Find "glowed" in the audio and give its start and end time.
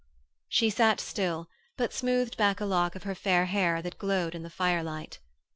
3.99-4.33